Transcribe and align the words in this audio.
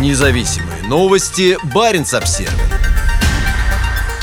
Независимые 0.00 0.82
новости. 0.82 1.56
Барин 1.72 2.04
обсерва 2.12 2.52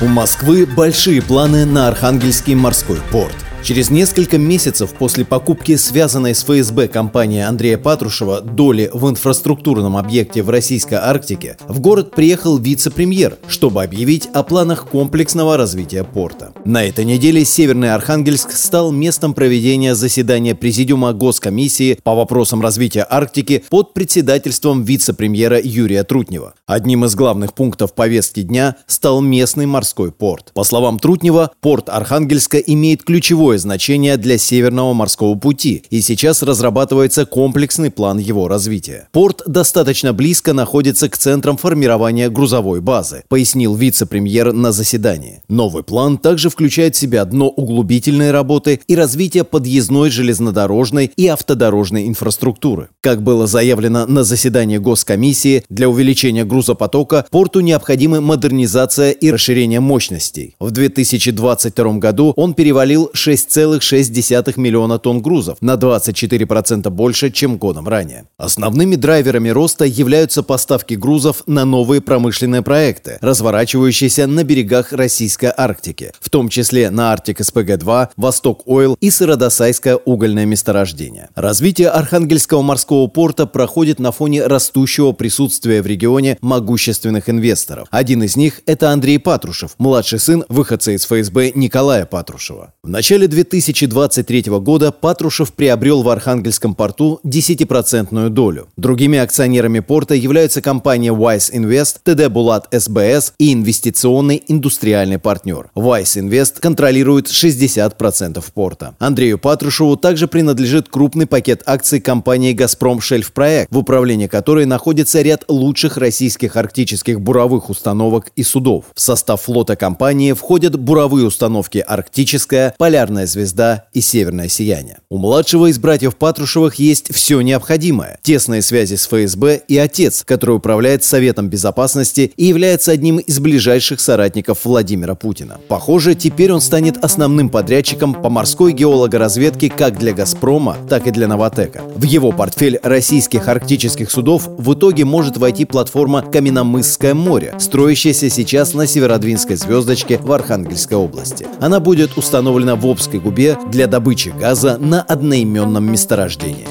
У 0.00 0.06
Москвы 0.06 0.64
большие 0.64 1.20
планы 1.20 1.66
на 1.66 1.88
Архангельский 1.88 2.54
морской 2.54 3.00
порт. 3.12 3.36
Через 3.62 3.90
несколько 3.90 4.38
месяцев 4.38 4.94
после 4.94 5.24
покупки 5.24 5.76
связанной 5.76 6.34
с 6.34 6.42
ФСБ 6.44 6.88
компании 6.88 7.42
Андрея 7.42 7.76
Патрушева 7.76 8.40
доли 8.40 8.88
в 8.94 9.10
инфраструктурном 9.10 9.96
объекте 9.96 10.42
в 10.42 10.48
Российской 10.48 10.94
Арктике 10.94 11.58
в 11.66 11.80
город 11.80 12.12
приехал 12.12 12.56
вице-премьер, 12.56 13.36
чтобы 13.48 13.82
объявить 13.82 14.28
о 14.32 14.42
планах 14.42 14.86
комплексного 14.86 15.56
развития 15.56 16.04
порта. 16.04 16.52
На 16.64 16.84
этой 16.84 17.04
неделе 17.04 17.44
Северный 17.44 17.92
Архангельск 17.92 18.52
стал 18.52 18.92
местом 18.92 19.34
проведения 19.34 19.94
заседания 19.94 20.54
Президиума 20.54 21.12
Госкомиссии 21.12 21.98
по 22.02 22.14
вопросам 22.14 22.62
развития 22.62 23.06
Арктики 23.10 23.64
под 23.68 23.92
председательством 23.92 24.82
вице-премьера 24.84 25.60
Юрия 25.62 26.04
Трутнева. 26.04 26.54
Одним 26.66 27.04
из 27.04 27.14
главных 27.14 27.52
пунктов 27.54 27.92
повестки 27.92 28.42
дня 28.42 28.76
стал 28.86 29.20
местный 29.20 29.66
морской 29.66 30.12
порт. 30.12 30.52
По 30.54 30.64
словам 30.64 30.98
Трутнева, 30.98 31.50
порт 31.60 31.88
Архангельска 31.88 32.58
имеет 32.58 33.02
ключевой 33.02 33.47
ключевое 33.48 33.58
значение 33.58 34.16
для 34.18 34.36
Северного 34.36 34.92
морского 34.92 35.34
пути, 35.34 35.82
и 35.88 36.02
сейчас 36.02 36.42
разрабатывается 36.42 37.24
комплексный 37.24 37.90
план 37.90 38.18
его 38.18 38.46
развития. 38.46 39.08
Порт 39.12 39.42
достаточно 39.46 40.12
близко 40.12 40.52
находится 40.52 41.08
к 41.08 41.16
центрам 41.16 41.56
формирования 41.56 42.28
грузовой 42.28 42.82
базы, 42.82 43.22
пояснил 43.28 43.74
вице-премьер 43.74 44.52
на 44.52 44.72
заседании. 44.72 45.40
Новый 45.48 45.82
план 45.82 46.18
также 46.18 46.50
включает 46.50 46.94
в 46.94 46.98
себя 46.98 47.24
дно 47.24 47.48
углубительной 47.48 48.32
работы 48.32 48.80
и 48.86 48.94
развитие 48.94 49.44
подъездной 49.44 50.10
железнодорожной 50.10 51.10
и 51.16 51.26
автодорожной 51.26 52.06
инфраструктуры. 52.06 52.88
Как 53.00 53.22
было 53.22 53.46
заявлено 53.46 54.04
на 54.06 54.24
заседании 54.24 54.76
Госкомиссии, 54.76 55.64
для 55.70 55.88
увеличения 55.88 56.44
грузопотока 56.44 57.24
порту 57.30 57.60
необходимы 57.60 58.20
модернизация 58.20 59.12
и 59.12 59.30
расширение 59.30 59.80
мощностей. 59.80 60.54
В 60.60 60.70
2022 60.70 61.94
году 61.94 62.34
он 62.36 62.52
перевалил 62.52 63.10
6 63.14 63.37
6,6 63.46 64.58
миллиона 64.58 64.98
тонн 64.98 65.22
грузов, 65.22 65.58
на 65.60 65.74
24% 65.74 66.90
больше, 66.90 67.30
чем 67.30 67.58
годом 67.58 67.88
ранее. 67.88 68.24
Основными 68.36 68.96
драйверами 68.96 69.50
роста 69.50 69.84
являются 69.84 70.42
поставки 70.42 70.94
грузов 70.94 71.42
на 71.46 71.64
новые 71.64 72.00
промышленные 72.00 72.62
проекты, 72.62 73.18
разворачивающиеся 73.20 74.26
на 74.26 74.44
берегах 74.44 74.92
Российской 74.92 75.52
Арктики, 75.56 76.12
в 76.20 76.30
том 76.30 76.48
числе 76.48 76.90
на 76.90 77.12
Арктик 77.12 77.40
СПГ-2, 77.40 78.08
Восток 78.16 78.62
Ойл 78.66 78.96
и 79.00 79.10
Сыродосайское 79.10 79.96
угольное 79.96 80.46
месторождение. 80.46 81.28
Развитие 81.34 81.88
Архангельского 81.88 82.62
морского 82.62 83.06
порта 83.06 83.46
проходит 83.46 83.98
на 83.98 84.12
фоне 84.12 84.46
растущего 84.46 85.12
присутствия 85.12 85.82
в 85.82 85.86
регионе 85.86 86.38
могущественных 86.40 87.28
инвесторов. 87.28 87.88
Один 87.90 88.22
из 88.22 88.36
них– 88.36 88.60
это 88.66 88.90
Андрей 88.90 89.18
Патрушев, 89.18 89.74
младший 89.78 90.18
сын 90.18 90.44
выходца 90.48 90.92
из 90.92 91.04
ФСБ 91.04 91.52
Николая 91.54 92.06
Патрушева. 92.06 92.72
В 92.82 92.88
начале 92.88 93.27
2023 93.28 94.42
года 94.60 94.92
Патрушев 94.92 95.52
приобрел 95.52 96.02
в 96.02 96.08
Архангельском 96.08 96.74
порту 96.74 97.20
10% 97.24 98.28
долю. 98.30 98.68
Другими 98.76 99.18
акционерами 99.18 99.80
порта 99.80 100.14
являются 100.14 100.60
компания 100.60 101.12
Wise 101.12 101.52
Invest, 101.52 101.98
ТД 102.02 102.28
Булат 102.32 102.66
СБС 102.72 103.34
и 103.38 103.52
инвестиционный 103.52 104.42
индустриальный 104.48 105.18
партнер. 105.18 105.70
Wise 105.74 106.20
Invest 106.20 106.60
контролирует 106.60 107.26
60% 107.26 108.44
порта. 108.52 108.94
Андрею 108.98 109.38
Патрушеву 109.38 109.96
также 109.96 110.28
принадлежит 110.28 110.88
крупный 110.88 111.26
пакет 111.26 111.62
акций 111.66 112.00
компании 112.00 112.52
«Газпром 112.52 113.00
Шельф 113.00 113.32
Проект», 113.32 113.72
в 113.72 113.78
управлении 113.78 114.26
которой 114.26 114.64
находится 114.66 115.22
ряд 115.22 115.44
лучших 115.48 115.96
российских 115.96 116.56
арктических 116.56 117.20
буровых 117.20 117.70
установок 117.70 118.32
и 118.36 118.42
судов. 118.42 118.86
В 118.94 119.00
состав 119.00 119.42
флота 119.42 119.76
компании 119.76 120.32
входят 120.32 120.78
буровые 120.78 121.26
установки 121.26 121.78
«Арктическая», 121.78 122.74
«Полярная 122.78 123.17
«Полярная 123.18 123.26
звезда» 123.26 123.84
и 123.92 124.00
«Северное 124.00 124.48
сияние». 124.48 124.98
У 125.10 125.18
младшего 125.18 125.66
из 125.66 125.78
братьев 125.78 126.14
Патрушевых 126.14 126.76
есть 126.76 127.12
все 127.12 127.40
необходимое. 127.40 128.18
Тесные 128.22 128.62
связи 128.62 128.94
с 128.94 129.06
ФСБ 129.08 129.62
и 129.66 129.76
отец, 129.76 130.22
который 130.24 130.56
управляет 130.56 131.02
Советом 131.02 131.48
Безопасности 131.48 132.32
и 132.36 132.44
является 132.44 132.92
одним 132.92 133.16
из 133.18 133.40
ближайших 133.40 133.98
соратников 133.98 134.64
Владимира 134.64 135.16
Путина. 135.16 135.58
Похоже, 135.66 136.14
теперь 136.14 136.52
он 136.52 136.60
станет 136.60 137.02
основным 137.02 137.48
подрядчиком 137.48 138.14
по 138.14 138.30
морской 138.30 138.72
геологоразведке 138.72 139.68
как 139.68 139.98
для 139.98 140.12
«Газпрома», 140.12 140.76
так 140.88 141.08
и 141.08 141.10
для 141.10 141.26
«Новотека». 141.26 141.82
В 141.96 142.04
его 142.04 142.30
портфель 142.30 142.78
российских 142.84 143.48
арктических 143.48 144.12
судов 144.12 144.46
в 144.46 144.74
итоге 144.74 145.04
может 145.04 145.38
войти 145.38 145.64
платформа 145.64 146.22
«Каменномысское 146.22 147.14
море», 147.14 147.54
строящаяся 147.58 148.30
сейчас 148.30 148.74
на 148.74 148.86
Северодвинской 148.86 149.56
звездочке 149.56 150.18
в 150.18 150.30
Архангельской 150.30 150.96
области. 150.96 151.46
Она 151.58 151.80
будет 151.80 152.16
установлена 152.16 152.76
в 152.76 152.86
Обск 152.86 153.07
Курской 153.08 153.20
губе 153.20 153.56
для 153.68 153.86
добычи 153.86 154.28
газа 154.28 154.76
на 154.76 155.00
одноименном 155.00 155.90
месторождении. 155.90 156.68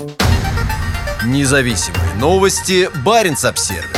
Независимые 1.26 2.14
новости. 2.20 2.90
Барин 3.04 3.36
обсервис 3.44 3.97